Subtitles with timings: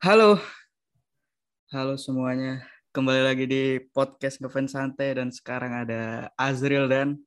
[0.00, 0.40] Halo,
[1.76, 2.64] halo semuanya.
[2.88, 7.20] Kembali lagi di podcast Ngefans Santai dan sekarang ada Azril dan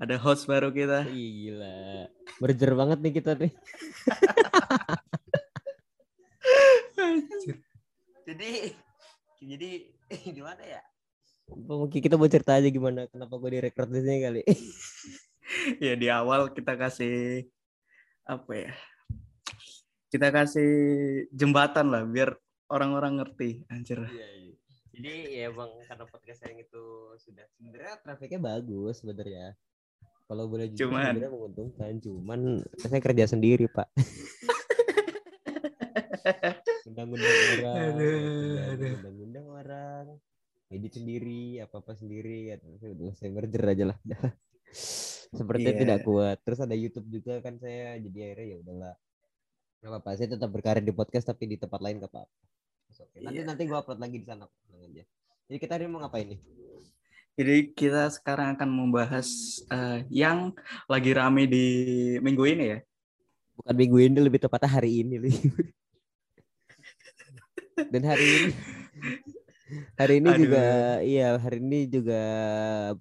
[0.00, 1.04] ada host baru kita.
[1.12, 2.08] Ih, Gila.
[2.40, 3.52] Merger banget nih kita nih.
[8.24, 8.72] jadi
[9.44, 9.70] jadi
[10.32, 10.80] gimana ya
[11.52, 14.40] Mungkin kita mau cerita aja gimana kenapa gue direkrut di sini kali.
[15.84, 17.44] ya di awal kita kasih
[18.24, 18.72] apa ya?
[20.14, 20.70] Kita kasih
[21.34, 22.38] jembatan lah biar
[22.70, 23.66] orang-orang ngerti.
[23.66, 23.98] Anjir.
[24.06, 24.54] Iya, iya.
[24.94, 25.12] Jadi
[25.42, 26.84] ya bang karena podcast yang itu
[27.18, 29.58] sudah sebenarnya trafiknya bagus sebenarnya.
[30.30, 32.40] Kalau boleh jujur Cuman- sebenarnya menguntungkan, cuman
[32.78, 33.90] saya kerja sendiri pak.
[36.86, 37.26] Undang-undang
[37.58, 38.94] orang, undang- aduh.
[39.02, 40.04] undang-undang orang,
[40.70, 43.98] edit sendiri, apa apa sendiri, ya udah saya merger aja lah.
[45.34, 45.82] Sepertinya Iya.
[45.82, 46.38] tidak kuat.
[46.46, 48.94] Terus ada YouTube juga kan saya, jadi akhirnya ya udahlah.
[49.84, 52.32] Gak apa-apa, saya tetap berkarir di podcast tapi di tempat lain gak apa-apa.
[53.04, 53.20] Oke.
[53.20, 53.46] Nanti Iya.
[53.52, 54.48] nanti gua upload lagi di sana.
[54.72, 55.04] aja.
[55.44, 56.40] Jadi kita hari ini mau ngapain nih?
[57.36, 59.28] Jadi kita sekarang akan membahas
[59.68, 60.56] eh, yang
[60.88, 61.66] lagi rame di
[62.24, 62.78] minggu ini ya.
[63.60, 65.20] Bukan minggu ini lebih tepatnya hari ini.
[67.92, 68.50] Dan hari ini
[70.00, 70.40] hari ini Aduh.
[70.46, 70.64] juga
[71.02, 72.22] iya hari ini juga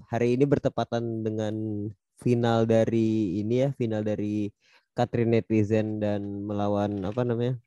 [0.09, 1.55] hari ini bertepatan dengan
[2.19, 4.49] final dari ini ya final dari
[4.94, 7.58] Katrin netizen dan melawan apa namanya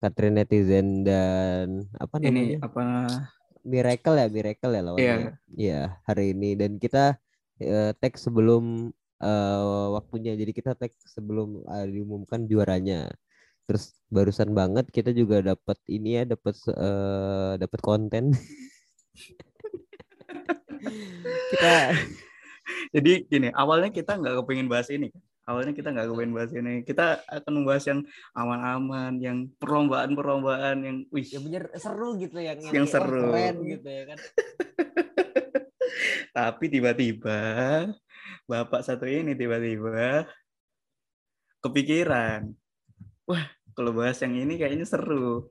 [0.00, 2.84] Katrin netizen dan apa Ini namanya apa?
[3.64, 5.32] Miracle ya Miracle ya lawannya Iya.
[5.50, 7.16] Iya hari ini dan kita
[7.60, 13.12] eh, tag sebelum eh, waktunya jadi kita tag sebelum eh, diumumkan juaranya
[13.68, 18.32] terus barusan banget kita juga dapat ini ya dapat eh, dapat konten
[21.52, 21.72] kita
[22.94, 25.10] Jadi gini, awalnya kita nggak kepingin bahas ini.
[25.10, 25.22] kan.
[25.50, 26.74] Awalnya kita nggak kepingin bahas ini.
[26.86, 28.00] Kita akan membahas yang
[28.38, 33.24] aman-aman, yang perlombaan-perlombaan, yang wih, ya bener seru gitu yang Yang wah, seru.
[33.34, 34.18] keren gitu ya kan
[36.30, 37.40] tapi tiba-tiba
[38.46, 40.26] bapak satu ini tiba-tiba
[41.58, 42.54] kepikiran,
[43.26, 45.50] wah kalau bahas yang ini kayaknya seru.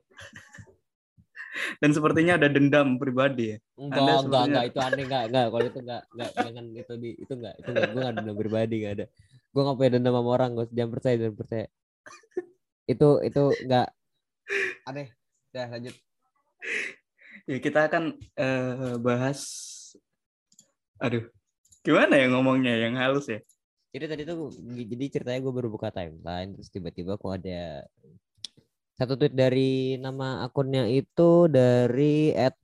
[1.82, 3.58] Dan sepertinya ada dendam pribadi ya.
[3.74, 7.10] enggak Anda enggak enggak itu aneh enggak enggak kalau itu enggak enggak jangan itu di
[7.18, 9.06] itu enggak itu enggak gue enggak dendam pribadi enggak ada
[9.50, 11.66] gue enggak punya dendam sama orang gue jangan percaya jangan percaya.
[12.86, 13.88] Itu itu enggak
[14.86, 15.08] aneh.
[15.50, 15.94] Dah lanjut.
[17.48, 19.40] Ya kita akan eh, bahas,
[21.02, 21.26] aduh,
[21.82, 23.40] gimana ya ngomongnya yang halus ya?
[23.90, 24.54] jadi tadi tuh
[24.86, 27.82] jadi ceritanya gue baru buka timeline terus tiba-tiba kok ada
[28.94, 32.54] satu tweet dari nama akunnya itu dari at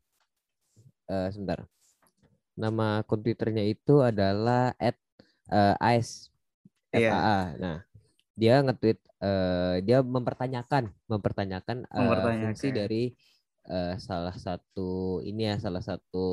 [1.08, 1.64] eh, sebentar.
[2.56, 5.00] Nama akun twitternya itu adalah at
[5.48, 6.28] eh, ice
[6.96, 7.10] Iya.
[7.12, 7.38] FAA.
[7.60, 7.76] Nah,
[8.36, 12.42] dia nge-tweet eh, dia mempertanyakan mempertanyakan, eh, Mempertanyakan.
[12.52, 13.02] fungsi dari
[13.66, 16.24] eh, salah satu ini ya salah satu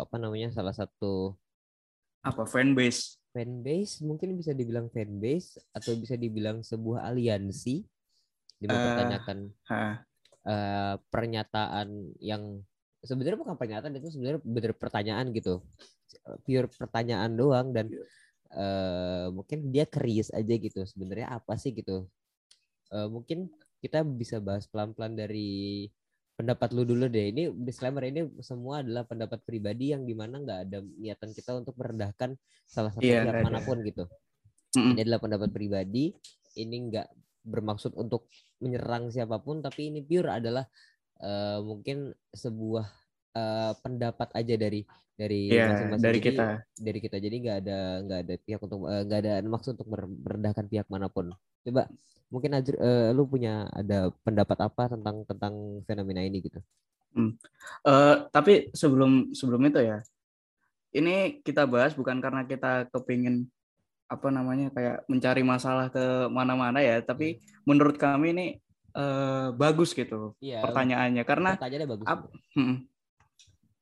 [0.00, 1.36] apa namanya salah satu
[2.22, 3.18] Apa fanbase?
[3.32, 7.80] fanbase mungkin bisa dibilang fanbase atau bisa dibilang sebuah aliansi
[8.60, 9.94] dia mempertanyakan Hah,
[10.46, 12.60] eh, pernyataan yang
[13.02, 15.58] sebenarnya bukan pernyataan itu sebenarnya bener pertanyaan gitu
[16.46, 17.90] pure pertanyaan doang dan
[18.52, 22.04] Eh, mungkin dia keris aja gitu sebenarnya apa sih gitu.
[22.92, 23.48] Eh, mungkin
[23.80, 25.88] kita bisa bahas pelan-pelan dari
[26.36, 27.32] pendapat lu dulu deh.
[27.32, 31.80] Ini disclaimer ini semua adalah pendapat pribadi yang di mana nggak ada niatan kita untuk
[31.80, 32.36] merendahkan
[32.68, 34.04] salah satu Iya, pihak mana pun gitu.
[34.72, 34.96] Mm-mm.
[34.96, 36.12] ini adalah pendapat pribadi.
[36.52, 37.08] Ini nggak
[37.42, 38.28] bermaksud untuk
[38.62, 40.68] menyerang siapa pun tapi ini pure adalah
[41.24, 43.01] eh, mungkin sebuah
[43.32, 44.80] eh, pendapat aja dari
[45.12, 46.02] dari Iya, masing-masing.
[46.02, 46.46] dari Jadi, kita.
[46.72, 47.16] dari kita.
[47.20, 50.86] Jadi nggak ada nggak ada pihak untuk eh, nggak ada maksud untuk mer- merendahkan pihak
[50.88, 51.32] mana pun.
[51.62, 51.86] Coba
[52.32, 55.54] mungkin Azri, eh, lu punya ada pendapat apa tentang tentang
[55.84, 56.58] fenomena ini gitu?
[57.84, 60.00] Eh, tapi sebelum sebelum itu ya,
[60.96, 63.44] ini kita bahas bukan karena kita kepingin
[64.08, 68.46] apa namanya kayak mencari masalah ke mana-mana ya, tapi menurut kami ini
[68.96, 71.22] eh, bagus gitu iya pertanyaannya.
[71.24, 72.76] Karena pertanyaannya bagus ap- hmm,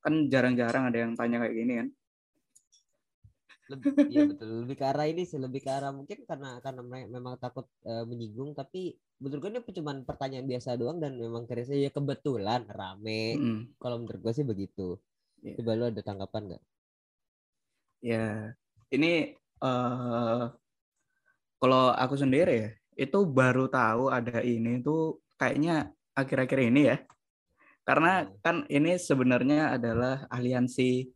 [0.00, 1.88] kan jarang-jarang ada yang tanya kayak gini kan.
[3.70, 7.06] lebih iya betul lebih ke arah ini sih lebih ke arah mungkin karena karena me-
[7.06, 11.79] memang takut eh, menyinggung tapi menurut gue ini cuma pertanyaan biasa doang dan memang kerisnya
[11.79, 14.99] ya kebetulan rame Mm, kalau menurut gue sih begitu
[15.41, 15.55] Iya.
[15.62, 16.62] coba lu ada tanggapan nggak
[18.02, 18.52] ya
[18.91, 20.44] ini eh
[21.61, 26.97] kalau aku sendiri ya itu baru tahu ada ini tuh kayaknya akhir-akhir ini ya.
[27.90, 28.31] Karena Hmm.
[28.38, 31.10] kan ini sebenarnya adalah aliansi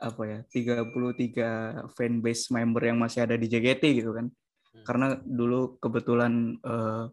[0.00, 4.32] apa ya 33 fanbase member yang masih ada di JKT gitu kan.
[4.32, 4.84] Hmm.
[4.88, 7.04] Karena dulu kebetulan eh,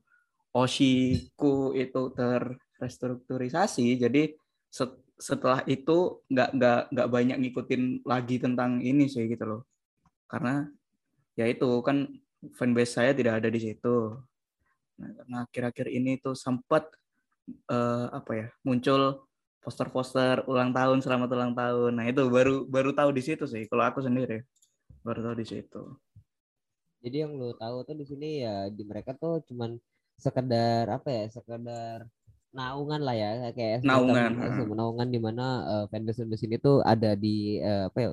[0.56, 2.44] Oshiku itu ter
[2.80, 4.36] restrukturisasi jadi
[4.68, 9.62] set- setelah itu nggak nggak nggak banyak ngikutin lagi tentang ini sih gitu loh
[10.25, 10.66] karena
[11.38, 12.10] ya itu kan
[12.58, 14.18] fanbase saya tidak ada di situ
[14.98, 16.90] nah karena akhir-akhir ini tuh sempat
[17.48, 19.26] eh, apa ya muncul
[19.62, 23.86] poster-poster ulang tahun selamat ulang tahun nah itu baru baru tahu di situ sih kalau
[23.86, 24.42] aku sendiri
[25.06, 25.84] baru tahu di situ
[27.02, 29.74] Jadi yang lu tahu tuh di sini ya di mereka tuh cuman
[30.22, 32.06] sekedar apa ya, sekedar
[32.54, 34.62] naungan lah ya kayak semacam- Naungan, ha.
[34.70, 38.10] naungan di mana eh, fanbase fanbase ini tuh ada di eh, apa ya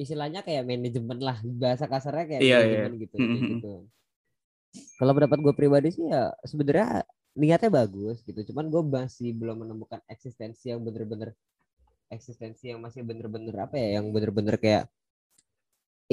[0.00, 3.50] istilahnya kayak manajemen lah bahasa kasarnya kayak Iya, manajemen gitu kayak Mhm.
[3.60, 3.72] gitu.
[4.96, 10.00] Kalau pendapat gue pribadi sih ya sebenarnya niatnya bagus gitu, cuman gue masih belum menemukan
[10.08, 11.32] eksistensi yang bener-bener
[12.12, 14.84] eksistensi yang masih bener-bener apa ya, yang bener-bener kayak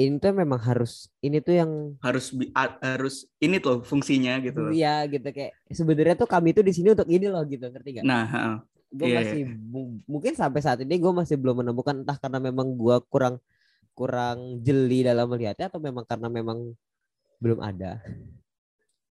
[0.00, 1.70] ini tuh memang harus ini tuh yang
[2.00, 4.72] harus harus ini tuh fungsinya gitu.
[4.72, 8.04] Iya gitu kayak sebenarnya tuh kami tuh di sini untuk ini loh gitu ngerti gak?
[8.08, 8.24] Nah,
[8.90, 12.72] gue iya, masih mu- mungkin sampai saat ini gue masih belum menemukan entah karena memang
[12.74, 13.36] gue kurang
[13.92, 16.72] kurang jeli dalam melihatnya atau memang karena memang
[17.44, 18.00] belum ada.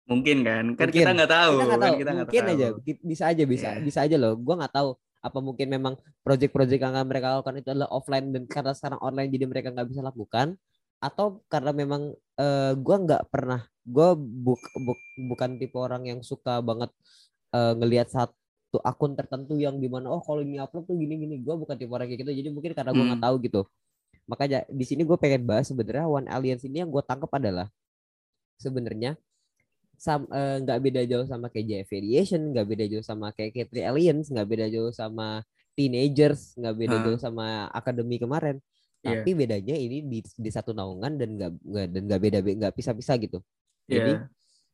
[0.08, 1.04] Mungkin kan kan Mungkin.
[1.04, 2.54] kita nggak tahu kita nggak kan tahu kita nggak mungkin tahu.
[2.56, 2.66] aja
[3.04, 3.80] bisa aja bisa Iya.
[3.84, 7.90] bisa aja loh gue nggak tahu apa mungkin memang project-project yang mereka lakukan itu adalah
[7.90, 10.56] offline dan karena sekarang online jadi mereka nggak bisa lakukan
[10.98, 12.02] atau karena memang
[12.34, 16.88] eh, gue nggak pernah gue buk, buk- bukan tipe orang yang suka banget
[17.52, 21.36] eh, ngelihat satu akun tertentu yang di mana oh kalau ini upload tuh gini gini
[21.38, 23.28] gue bukan tipe orang kayak gitu jadi mungkin karena gue nggak Hmm.
[23.28, 23.60] tahu gitu
[24.24, 27.66] makanya di sini gue pengen bahas sebenarnya One Alliance ini yang gue tangkap adalah
[28.56, 29.14] sebenarnya
[30.30, 34.30] eh, nggak beda jauh sama kayak JF Aviation, nggak beda jauh sama kayak K3 Aliens,
[34.30, 35.42] nggak beda jauh sama
[35.74, 37.02] Teenagers, nggak beda Ah.
[37.06, 38.58] jauh sama Akademi kemarin.
[39.02, 39.22] Iya.
[39.22, 41.52] Tapi bedanya ini di, di satu naungan dan nggak
[41.94, 43.38] dan nggak beda nggak pisah-pisah gitu.
[43.86, 44.26] Jadi Iya.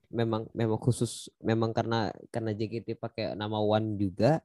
[0.09, 4.41] memang memang khusus memang karena karena JKT pakai nama One juga,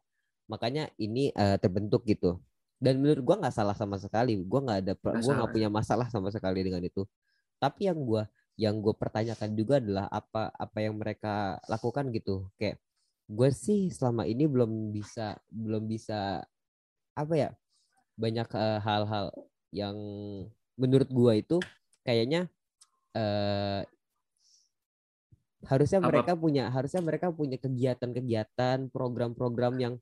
[0.48, 2.40] makanya ini eh, terbentuk gitu.
[2.80, 4.40] Dan menurut gua nggak salah sama sekali.
[4.44, 7.04] Gua nggak ada gua nggak punya masalah sama sekali dengan itu.
[7.60, 8.28] Tapi yang gua
[8.60, 12.76] yang gue pertanyakan juga adalah apa apa yang mereka lakukan gitu kayak
[13.32, 16.44] gue sih selama ini belum bisa belum bisa
[17.16, 17.50] apa ya
[18.20, 19.32] banyak eh, hal-hal
[19.72, 19.96] yang
[20.76, 21.58] menurut gue itu
[22.04, 22.52] kayaknya
[23.16, 23.88] eh
[25.68, 26.08] harusnya Apa?
[26.12, 29.94] mereka punya harusnya mereka punya kegiatan-kegiatan program-program yang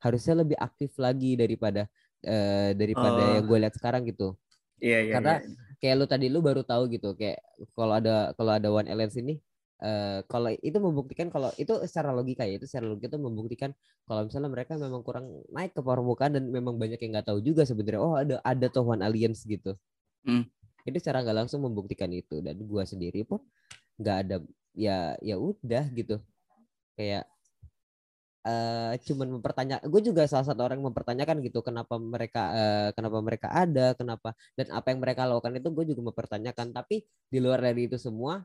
[0.00, 1.88] harusnya lebih aktif lagi daripada
[2.20, 3.32] eh, daripada Oh.
[3.40, 4.36] yang gue lihat sekarang gitu
[4.80, 5.68] Iya, iya, Karena- iya.
[5.80, 7.40] Kayak lu tadi lu baru tahu gitu kayak
[7.72, 9.40] kalau ada kalau ada One Alliance ini
[9.80, 13.72] eh kalau itu membuktikan kalau itu secara logika ya itu secara logika itu membuktikan
[14.04, 17.64] kalau misalnya mereka memang kurang naik ke permukaan dan memang banyak yang nggak tahu juga
[17.64, 19.74] sebenarnya oh ada ada tuh One Alliance gitu
[20.20, 20.44] Hmm.
[20.84, 23.40] itu secara nggak langsung membuktikan itu dan gua sendiri pun
[23.96, 24.36] nggak ada
[24.76, 26.20] ya ya udah gitu
[26.92, 27.24] kayak
[28.40, 33.18] eh cuman mempertanya gue juga salah satu orang yang mempertanyakan gitu kenapa mereka eh, kenapa
[33.20, 36.72] mereka ada kenapa dan apa yang mereka lakukan itu gue juga mempertanyakan.
[36.72, 38.40] Tapi di luar dari itu semua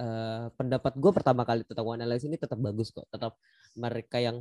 [0.00, 3.04] eh, pendapat gue pertama kali tentang One Alliance ini tetap bagus kok.
[3.12, 3.36] Tetap
[3.76, 4.40] mereka yang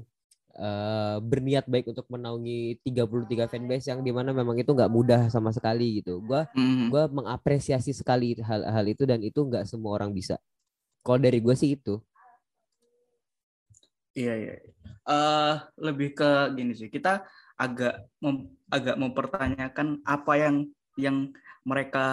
[0.55, 5.51] eh, berniat baik untuk menaungi 33 fanbase yang di mana memang itu nggak mudah sama
[5.51, 6.23] sekali gitu.
[6.23, 6.87] Gue Mhm.
[6.93, 10.37] gue mengapresiasi sekali hal-hal itu dan itu nggak semua orang bisa.
[11.03, 11.99] Kalau dari gue sih itu
[14.13, 14.53] Iya, iya.
[15.09, 15.53] Eh
[15.85, 16.89] lebih ke gini sih.
[16.95, 17.25] Kita
[17.57, 17.93] agak
[18.23, 20.55] mem- agak mempertanyakan apa yang
[20.97, 21.17] yang
[21.65, 22.05] mereka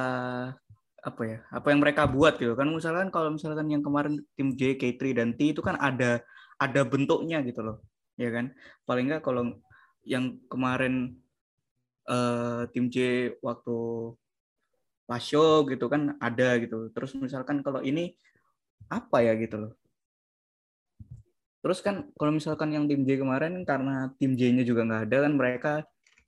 [1.01, 1.39] apa ya?
[1.53, 2.69] Apa yang mereka buat gitu kan.
[2.69, 6.21] Misalkan kalau misalkan yang kemarin tim J, K3 dan T itu kan ada
[6.61, 7.77] ada bentuknya gitu loh.
[8.21, 8.53] Ya kan?
[8.85, 9.57] Paling enggak kalau
[10.05, 11.17] yang kemarin
[12.11, 12.97] eh tim J
[13.45, 13.77] waktu
[15.19, 16.87] show gitu kan ada gitu.
[16.95, 18.15] Terus misalkan kalau ini
[18.91, 19.73] apa ya gitu loh.
[21.61, 25.33] Terus kan kalau misalkan yang tim J kemarin karena tim J-nya juga nggak ada kan
[25.37, 25.73] mereka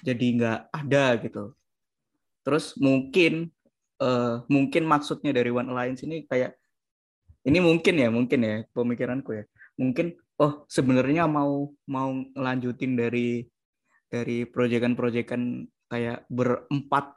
[0.05, 1.45] jadi nggak ada gitu.
[2.45, 3.49] Terus mungkin
[4.01, 6.53] eh, mungkin maksudnya dari One Alliance ini kayak
[7.43, 9.45] ini mungkin ya mungkin ya pemikiranku ya
[9.81, 13.47] mungkin oh sebenarnya mau mau ngelanjutin dari
[14.07, 17.17] dari proyekan-proyekan kayak berempat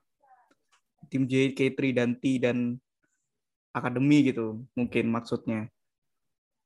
[1.11, 2.79] tim J, K3 dan T dan
[3.75, 5.67] akademi gitu mungkin maksudnya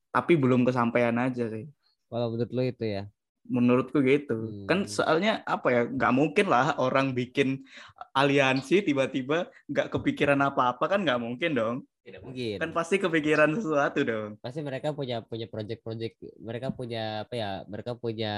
[0.09, 1.69] tapi belum kesampaian aja sih.
[2.09, 3.03] Kalau menurut lo itu ya?
[3.49, 4.65] Menurutku gitu.
[4.69, 4.89] Kan Hmm.
[4.89, 7.65] soalnya apa ya nggak mungkin lah orang bikin
[8.13, 11.75] aliansi tiba-tiba nggak kepikiran apa-apa kan nggak mungkin dong.
[12.05, 12.57] Tidak mungkin.
[12.57, 14.29] Kan pasti kepikiran sesuatu dong.
[14.41, 18.35] Pasti mereka punya punya project-project mereka punya apa ya mereka punya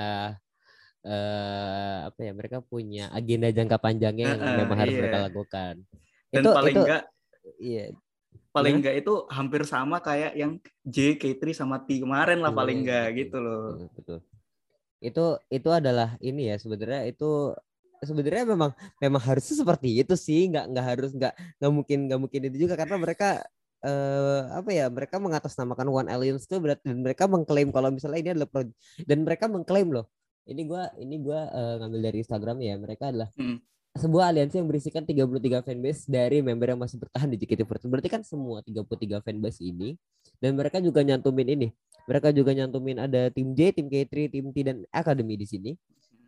[1.01, 4.99] eh apa ya mereka punya agenda jangka panjangnya yang Heeh, memang harus iya.
[5.01, 5.73] mereka lakukan.
[6.31, 7.03] Dan itu paling itu nggak
[7.57, 7.85] iya
[8.51, 8.83] paling Gimana?
[8.83, 13.05] nggak itu hampir sama kayak yang J, K3 sama T kemarin lah paling Iya, nggak
[13.07, 13.65] betul, gitu loh.
[13.95, 14.17] Betul,
[15.01, 17.55] itu itu adalah ini ya sebenarnya itu
[18.03, 20.51] sebenarnya memang memang harusnya seperti itu sih.
[20.51, 21.33] Nggak nggak harus nggak
[21.63, 23.29] nggak mungkin nggak mungkin itu juga karena mereka
[23.81, 28.29] eh, apa ya mereka mengatasnamakan One Alliance itu berarti dan mereka mengklaim kalau misalnya ini
[28.35, 30.05] adalah project dan mereka mengklaim loh.
[30.43, 33.57] Ini gua ini gua eh, ngambil dari Instagram ya mereka adalah Hmm.
[33.91, 38.21] Sebuah aliansi yang berisikan 33 fanbase dari member yang masih bertahan di JKT48 berarti kan
[38.23, 39.99] semua 33 fanbase ini
[40.39, 41.67] dan mereka juga nyantumin ini
[42.07, 45.71] mereka juga nyantumin ada tim J, tim K3, tim T dan Academy di sini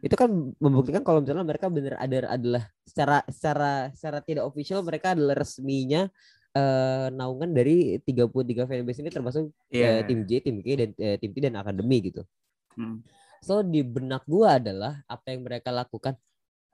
[0.03, 0.27] itu kan
[0.59, 6.11] membuktikan kalau misalnya mereka benar ada adalah secara secara secara tidak official mereka adalah resminya
[6.51, 9.87] eh, naungan dari 33 fanbase ini termasuk Iya.
[9.87, 12.21] eh, tim J, tim K dan eh, tim T dan Academy gitu.
[12.75, 12.99] Hmm.
[13.39, 16.19] So di benak gua adalah apa yang mereka lakukan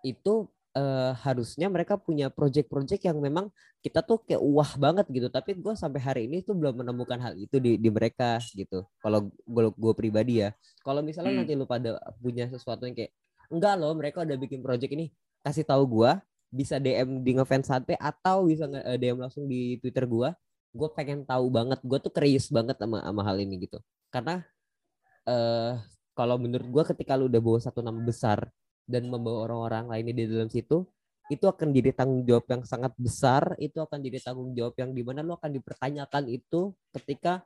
[0.01, 3.49] itu eh, harusnya mereka punya project-project yang memang
[3.79, 5.27] kita tuh kayak wah banget gitu.
[5.31, 8.83] Tapi gua sampai hari ini tuh belum menemukan hal itu di di mereka gitu.
[8.99, 10.51] Kalau gue gue pribadi ya.
[10.83, 11.39] Kalau misalnya Hmm.
[11.45, 13.11] nanti lu pada punya sesuatu yang kayak
[13.49, 15.09] enggak loh mereka udah bikin project ini
[15.41, 20.05] kasih tahu gua bisa DM di ngefans sate atau bisa eh, DM langsung di Twitter
[20.09, 20.33] gua.
[20.75, 21.79] Gue pengen tahu banget.
[21.81, 23.79] Gue tuh curious banget sama sama hal ini gitu.
[24.13, 24.43] Karena
[25.27, 25.73] eh
[26.17, 28.49] kalau menurut gua ketika lu udah bawa satu nama besar
[28.89, 30.81] dan membawa orang-orang lainnya di dalam situ
[31.29, 35.05] itu akan jadi tanggung jawab yang sangat besar itu akan jadi tanggung jawab yang di
[35.05, 37.45] mana lu akan dipertanyakan itu ketika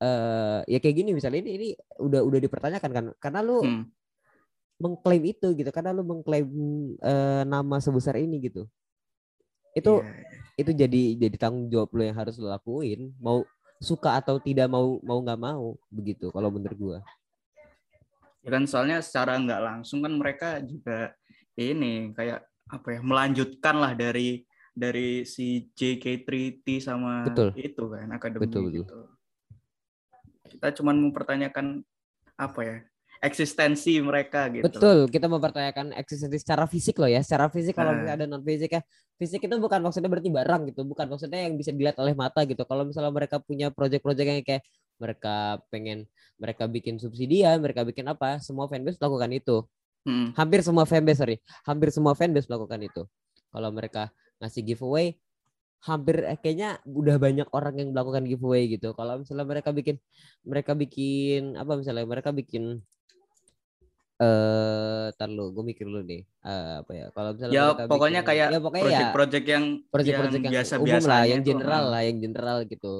[0.00, 1.68] eh ya kayak gini misalnya ini ini
[2.00, 3.84] udah udah dipertanyakan kan karena lu Hmm.
[4.80, 6.48] mengklaim itu gitu karena lu mengklaim
[6.96, 8.64] eh, nama sebesar ini gitu
[9.76, 10.08] itu Iya.
[10.56, 13.44] itu jadi jadi tanggung jawab lu yang harus lu lakuin mau
[13.76, 16.98] suka atau tidak mau mau nggak mau begitu kalau menurut gua
[18.40, 21.12] Ya kan soalnya secara nggak langsung kan mereka juga
[21.60, 24.40] ini kayak apa ya melanjutkan lah dari
[24.72, 27.52] dari si JK3T sama Betul.
[27.58, 28.76] itu kan akademi Betul, betul.
[28.80, 28.98] gitu.
[30.56, 31.84] Kita cuman mempertanyakan
[32.40, 32.76] apa ya
[33.20, 34.64] eksistensi mereka gitu.
[34.64, 37.20] Betul, kita mempertanyakan eksistensi secara fisik loh ya.
[37.20, 38.00] Secara fisik kalau Nah.
[38.00, 38.82] misalnya ada non fisik ya.
[39.20, 42.64] Fisik itu bukan maksudnya berarti barang gitu, bukan maksudnya yang bisa dilihat oleh mata gitu.
[42.64, 44.64] Kalau misalnya mereka punya project-project yang kayak
[45.00, 46.04] mereka pengen
[46.36, 49.56] mereka bikin subsidian, mereka bikin apa, semua fanbase melakukan itu.
[50.04, 50.32] Hmm.
[50.32, 51.36] Hampir semua fanbase, sorry.
[51.64, 53.02] Hampir semua fanbase melakukan itu.
[53.50, 54.08] Kalau mereka
[54.40, 55.16] ngasih giveaway,
[55.84, 58.92] hampir eh, kayaknya udah banyak orang yang melakukan giveaway gitu.
[58.96, 59.96] Kalau misalnya mereka bikin
[60.44, 62.80] mereka bikin apa misalnya mereka bikin
[64.20, 66.28] eh tar lu, gue mikir lu nih.
[66.44, 67.06] Eh, apa ya?
[67.12, 70.72] Kalau misalnya Ya mereka pokoknya bikin- kayak ya pokoknya ya Project-project yang project-project yang, biasa
[70.76, 72.94] umum biasa lah, yang general lah, yang general gitu.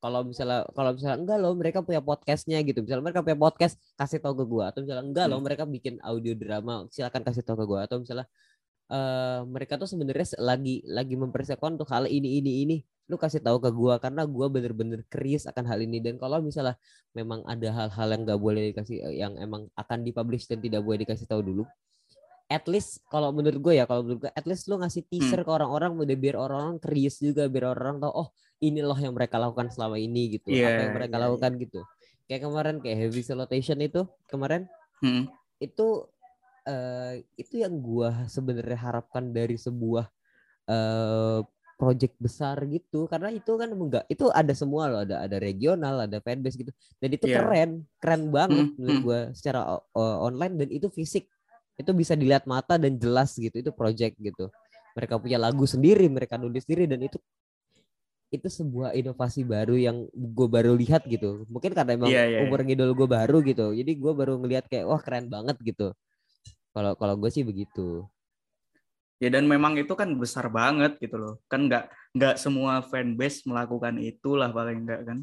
[0.00, 2.80] Kalau misalnya kalau misalnya enggak loh mereka punya podcastnya gitu.
[2.80, 4.64] Misalnya mereka punya podcast kasih tahu ke gua.
[4.72, 5.46] Atau misalnya enggak loh Hmm.
[5.46, 7.80] mereka bikin audio drama silakan kasih tahu ke gua.
[7.84, 8.24] Atau misalnya
[8.90, 12.76] eh mereka tuh sebenarnya se- lagi lagi mempersiapkan untuk hal ini ini ini.
[13.10, 16.00] Lu kasih tahu ke gua karena gua bener-bener curious akan hal ini.
[16.02, 16.74] Dan kalau misalnya
[17.14, 21.04] memang ada hal-hal yang nggak boleh dikasih eh, yang emang akan dipublish dan tidak boleh
[21.04, 21.64] dikasih tahu dulu
[22.50, 25.50] at least kalau menurut gue ya kalau menurut gue at least lu ngasih teaser ke
[25.54, 28.28] orang-orang udah biar orang-orang curious juga biar orang tahu oh
[28.60, 31.80] ini loh yang mereka lakukan selama ini gitu Iya, apa yang mereka iya, lakukan gitu.
[32.28, 34.68] Kayak kemarin kayak heavy salutation itu kemarin
[35.00, 35.32] Hmm.
[35.58, 36.04] itu
[36.68, 40.06] eh, itu yang gua sebenarnya harapkan dari sebuah
[40.68, 41.40] eh
[41.80, 43.08] project besar gitu.
[43.08, 45.00] Karena itu kan enggak itu ada semua loh.
[45.00, 46.72] Ada ada regional ada fanbase gitu.
[47.00, 47.40] Dan itu Iya.
[47.40, 49.04] keren keren banget Hmm, menurut hmm.
[49.08, 50.54] gua secara o- online.
[50.60, 51.24] Dan itu fisik.
[51.80, 53.56] Itu bisa dilihat mata dan jelas gitu.
[53.56, 54.52] Itu project gitu.
[54.92, 57.16] Mereka punya lagu sendiri mereka nulis sendiri dan itu
[58.30, 62.40] itu sebuah inovasi baru yang gue baru lihat gitu mungkin karena emang Iya, iya, iya.
[62.46, 65.90] umur ngidol gue baru gitu jadi gue baru ngelihat kayak wah keren banget gitu
[66.70, 68.06] kalau kalau gue sih begitu
[69.20, 71.34] Ya dan memang itu kan besar banget gitu loh.
[71.44, 75.18] Kan nggak nggak semua fanbase melakukan itulah paling enggak kan.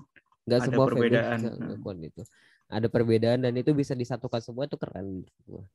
[0.45, 1.39] nggak semua fanbase perbedaan.
[1.57, 2.21] melakukan itu
[2.69, 5.65] ada perbedaan dan itu bisa disatukan semua itu keren gua.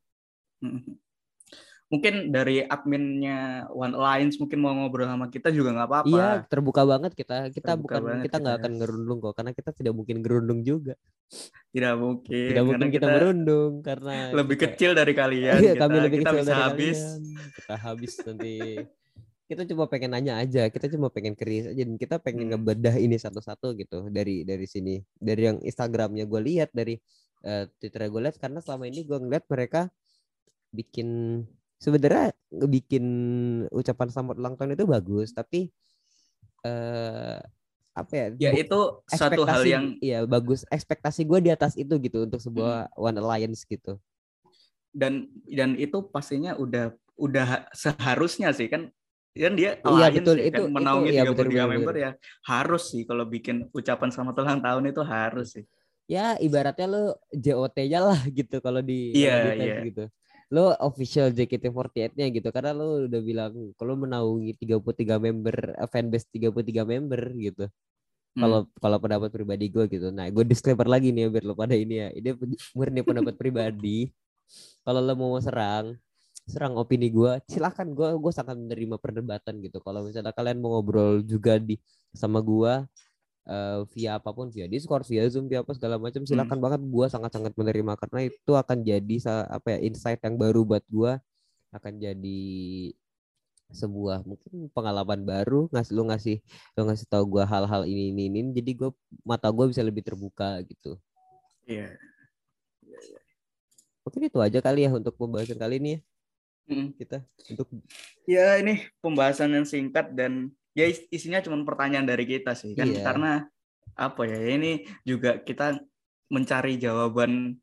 [1.92, 6.08] Mungkin dari adminnya One Alliance mungkin mau ngobrol sama kita juga nggak apa-apa.
[6.08, 8.62] iya terbuka banget kita kita Terbuka bukan kita nggak kita.
[8.64, 10.96] akan ngerundung kok karena kita tidak mungkin gerundung juga
[11.68, 12.48] Tidak mungkin.
[12.48, 15.54] tidak mungkin karena kita, merundung karena lebih kita- kecil dari kalian.
[15.54, 16.98] Iya, kita, kami lebih kita kecil bisa dari habis.
[16.98, 17.20] kalian.
[17.52, 18.54] Kita habis nanti.
[19.42, 22.52] Kita cuma pengen nanya aja, kita cuma pengen keris aja dan kita pengen Hmm.
[22.56, 24.96] ngebedah ini satu-satu gitu dari dari sini.
[25.14, 26.96] Dari yang Instagramnya gue lihat, dari
[27.42, 29.92] eh, Twitter gue lihat karena selama ini gue ngeliat mereka
[30.70, 31.42] bikin
[31.82, 33.04] sebenarnya ngebikin
[33.68, 35.74] ucapan selamat ulang tahun itu bagus, tapi
[36.62, 37.42] eh
[37.92, 38.26] apa ya?
[38.38, 40.62] Ya itu satu hal yang iya bagus.
[40.70, 43.02] Ekspektasi gue di atas itu gitu untuk sebuah Hmm.
[43.02, 43.98] One Alliance gitu.
[44.92, 48.92] dan dan itu pastinya udah udah seharusnya sih kan
[49.32, 50.36] kan dia Iya, betul.
[50.36, 52.10] ya, Itu- kan itu- menaungi iya, 33 betul, betul, member ya
[52.44, 55.64] harus sih kalau bikin ucapan selamat ulang tahun itu harus sih.
[56.04, 59.80] ya ibaratnya lu JOT-nya lah gitu kalau di fans iya.
[59.80, 60.04] gitu.
[60.52, 66.84] Lu official JKT48-nya gitu karena lu udah bilang kalau menaungi 33 member eh, fanbase 33
[66.84, 67.64] member gitu.
[68.36, 68.40] Hmm.
[68.44, 70.08] Kalau kalau pendapat pribadi gue gitu.
[70.12, 72.08] Nah, gue disclaimer lagi nih ya, biar lo pada ini ya.
[72.12, 72.28] Ini
[72.76, 74.08] murni pendapat pribadi.
[74.84, 75.96] Kalau lo mau serang,
[76.44, 79.78] serang opini gue, silakan gue gue sangat menerima perdebatan gitu.
[79.80, 81.76] Kalau misalnya kalian mau ngobrol juga di
[82.12, 82.72] sama gue
[83.48, 86.80] eh, via apa pun, via Discord, via Zoom, via apa segala macam, silakan banget.
[86.86, 89.16] Gue sangat-sangat menerima karena itu akan jadi
[89.50, 91.12] apa ya insight yang baru buat gue
[91.72, 92.42] akan jadi
[93.72, 96.36] sebuah mungkin pengalaman baru ngasih lu ngasih
[96.76, 98.90] lu ngasih tahu gua hal-hal ini ini ini jadi gue
[99.24, 101.00] mata gue bisa lebih terbuka gitu
[101.64, 101.96] Iya.
[104.04, 106.00] mungkin itu aja kali ya untuk pembahasan kali ini ya
[106.62, 106.94] Mm.
[106.94, 107.66] kita untuk
[108.22, 112.86] Ya ini pembahasan yang singkat dan ya is- isinya cuma pertanyaan dari kita sih kan
[112.86, 113.02] Iya.
[113.02, 113.30] karena
[113.92, 115.78] apa ya ini juga kita
[116.26, 117.56] mencari jawaban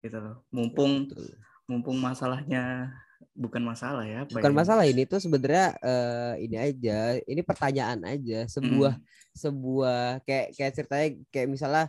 [0.00, 0.44] gitu loh.
[0.50, 1.36] Mumpung Betul.
[1.64, 2.92] mumpung masalahnya
[3.32, 4.56] bukan masalah ya apa bukan ya?
[4.56, 9.02] masalah ini tuh sebenarnya eh, ini aja ini pertanyaan aja sebuah Mm.
[9.32, 11.84] sebuah kayak kayak ceritanya kayak misalnya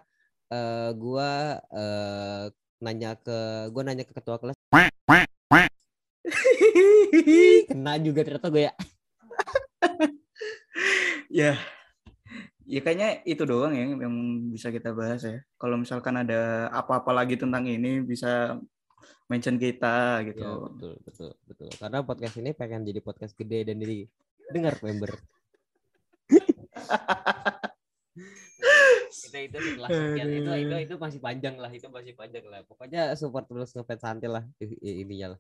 [0.48, 2.44] eh gua eh,
[2.80, 3.38] nanya ke
[3.70, 4.56] gua nanya ke ketua kelas
[7.68, 8.74] kena juga ternyata gue ya
[11.32, 11.56] ya.
[12.68, 14.16] Ya kayaknya itu doang ya yang
[14.54, 15.44] bisa kita bahas ya.
[15.60, 18.60] Kalau misalkan ada apa-apa lagi tentang ini bisa
[19.28, 20.44] mention kita gitu.
[20.44, 21.70] Ya, betul, betul, betul.
[21.80, 24.08] Karena podcast ini pengen jadi podcast gede dan jadi
[24.52, 25.12] dengar member.
[29.12, 30.28] itu itu setelah sekian.
[30.32, 31.72] Itu itu itu masih panjang lah.
[31.72, 32.64] Itu masih panjang lah.
[32.64, 34.44] Pokoknya support terus ngefans santai lah
[34.80, 35.40] ininya lah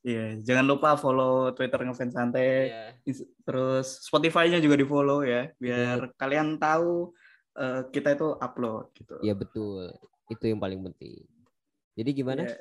[0.00, 2.72] Iya, jangan lupa follow Twitter ngefans santai.
[3.04, 7.12] Ins- terus Spotify-nya juga di follow ya, biar kalian tahu
[7.60, 9.20] eh, kita itu upload gitu.
[9.20, 9.92] Iya betul
[10.30, 11.26] itu yang paling penting
[11.98, 12.56] jadi gimana Iya.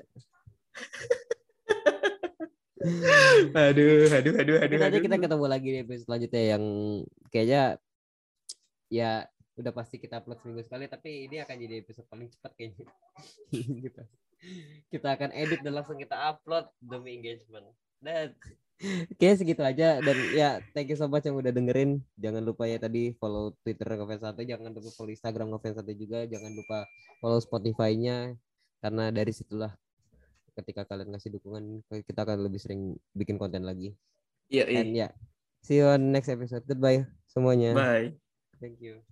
[3.69, 5.05] aduh, aduh, aduh, aduh, nanti aduh.
[5.05, 6.63] kita ketemu lagi di episode selanjutnya yang
[7.29, 7.63] kayaknya
[8.89, 9.11] ya
[9.59, 12.87] udah pasti kita upload seminggu sekali tapi ini akan jadi episode paling cepat kayaknya
[13.51, 14.03] kita
[14.93, 17.67] kita akan edit dan langsung kita upload demi engagement
[17.99, 18.35] dan
[18.79, 22.79] Oke segitu aja dan ya thank you so much yang udah dengerin jangan lupa ya
[22.79, 26.87] tadi follow Twitter ngefans Santai jangan lupa follow Instagram ngefans Santai juga jangan lupa
[27.19, 28.39] follow Spotify-nya
[28.79, 29.75] karena dari situlah
[30.55, 33.99] ketika kalian ngasih dukungan kita akan lebih sering bikin konten lagi
[34.49, 34.79] Iya, iya.
[34.81, 35.11] And yeah,
[35.61, 36.65] see you on next episode.
[36.65, 37.77] Goodbye semuanya.
[37.77, 38.17] Bye.
[38.57, 39.05] Thank you.